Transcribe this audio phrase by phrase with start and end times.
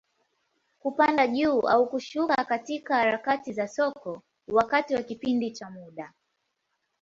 [0.79, 6.13] Kupanda juu au kushuka katika harakati za soko, wakati wa kipindi cha muda.